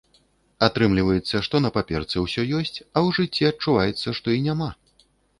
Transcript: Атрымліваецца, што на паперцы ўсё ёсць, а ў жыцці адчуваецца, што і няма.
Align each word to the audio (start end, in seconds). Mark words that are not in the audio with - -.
Атрымліваецца, 0.67 1.41
што 1.47 1.55
на 1.65 1.69
паперцы 1.75 2.23
ўсё 2.25 2.45
ёсць, 2.59 2.77
а 2.95 2.97
ў 3.05 3.11
жыцці 3.17 3.47
адчуваецца, 3.51 4.15
што 4.21 4.27
і 4.37 4.41
няма. 4.47 4.71